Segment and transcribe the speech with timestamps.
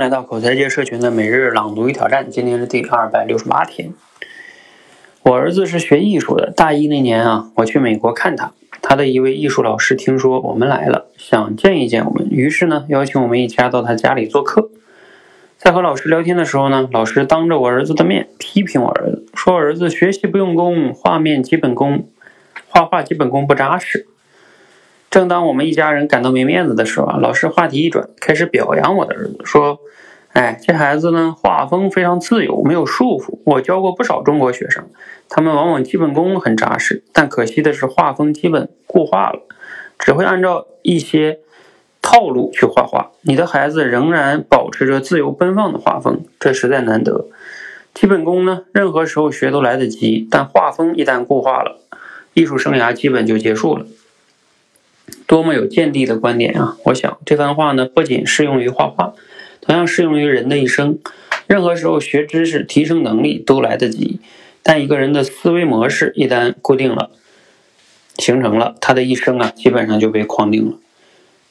[0.00, 3.92] 来到口才界社群的每日朗读与挑战，今天是第二百六十八天。
[5.22, 14.70] 我儿子是学艺术的，大一那年啊，我去美国看他，他的一位艺术老师听说我们来了，想见一见我们，于是呢，邀请我们一家到他家里做客。
[15.58, 22.08] 在和老师聊天的时候呢，老师当着我儿子的面批评我儿子，说儿子学习不用功，画面基本功，
[22.70, 24.06] 画画基本功不扎实。
[25.10, 29.80] 正当我们一家人感到没面子的时候啊，老师话题一转，开始表扬我的儿子，说
[30.34, 33.40] ：“哎，这孩子呢，画风非常自由，没有束缚。
[33.44, 34.88] 我教过不少中国学生，
[35.28, 39.40] 他们往往基本功很扎实，但可惜的是画风基本固化了，
[39.98, 41.40] 只会按照一些
[42.00, 43.10] 套路去画画。
[43.22, 47.26] 你的孩子仍然保持着自由奔放的画风，这实在难得。
[47.92, 51.80] 基本功呢，任何时候学都来得及，但画风一旦固化了，
[52.34, 53.84] 艺术生涯基本就结束了。”
[55.30, 56.76] 多么有见地的观点啊！
[56.86, 59.14] 我想这番话呢，不仅适用于画画，
[59.60, 60.98] 同样适用于人的一生。
[61.46, 64.18] 任何时候学知识、提升能力都来得及，
[64.64, 67.12] 但一个人的思维模式一旦固定了、
[68.16, 70.78] 形成了，他的一生啊，基本上就被框定了。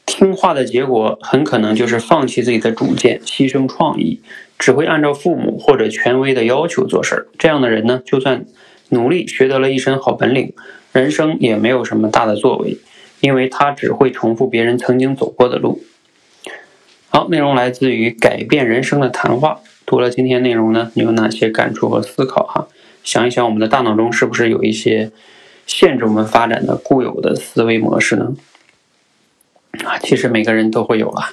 [0.06, 4.20] 听话的结果很可能就是放弃自己的主见，牺牲创意，
[4.58, 7.28] 只会按照父母或者权威的要求做事儿。
[7.38, 8.44] 这样的人呢，就算
[8.90, 10.52] 努力学得了一身好本领，
[10.92, 12.78] 人生也没有什么大的作为。
[13.22, 15.82] 因为他只会重复别人曾经走过的路。
[17.10, 19.60] 好，内容来自于改变人生的谈话。
[19.86, 22.46] 读了今天内容呢，你有哪些感触和思考？
[22.46, 22.68] 哈，
[23.04, 25.12] 想一想，我们的大脑中是不是有一些
[25.66, 28.36] 限制我们发展的固有的思维模式呢？
[29.84, 31.32] 啊，其实每个人都会有啊。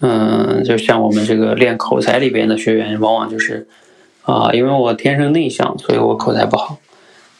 [0.00, 3.68] 嗯，就像我们这个练口才里边的学员，往往就是
[4.22, 6.78] 啊，因为我天生内向，所以我口才不好。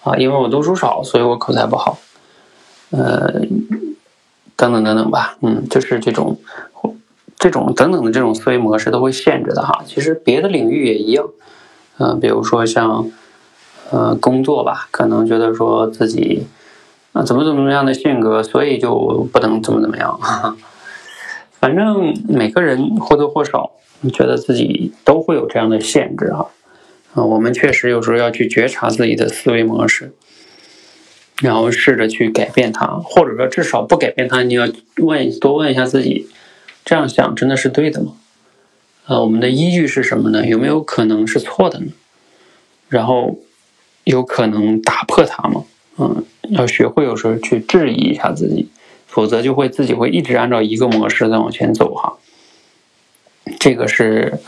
[0.05, 1.99] 啊，因为我读书少，所以我口才不好。
[2.91, 3.41] 呃，
[4.55, 6.39] 等等等等吧，嗯，就是这种，
[7.39, 9.83] 这种等等的这种思维模式都会限制的哈。
[9.87, 11.29] 其实别的领域也一样，
[11.99, 13.11] 嗯，比如说像，
[13.91, 16.47] 呃，工作吧，可能觉得说自己
[17.13, 20.19] 啊怎么怎么样的性格，所以就不能怎么怎么样。
[21.59, 23.73] 反正每个人或多或少
[24.13, 26.49] 觉得自己都会有这样的限制哈。
[27.15, 30.15] 啊，我们确实有时候要去觉察自己的思维模式。
[31.43, 34.43] 然后试着去改变它，或者说至少不改变它。
[34.43, 36.29] 你要问多问一下自己，
[36.85, 38.13] 这样想真的是对的吗？
[39.07, 40.47] 呃，我们的依据是什么呢？
[40.47, 41.87] 有没有可能是错的呢？
[42.89, 43.39] 然后
[44.05, 45.65] 有可能打破它吗？
[45.99, 48.69] 嗯，要学会有时候去质疑一下自己，
[49.07, 52.19] 否则就会自己会一直按照一个模式在往前走哈。
[53.61, 54.41] 这个是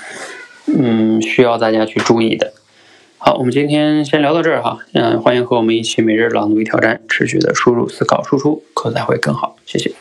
[0.66, 2.52] 嗯需要大家去注意的。
[3.28, 4.78] 好，我们今天先聊到这儿哈。
[4.94, 9.54] 嗯，欢迎和我们一起每日朗读与挑战，持续的输入、思考、输出，口才会更好。
[9.66, 9.92] 谢谢。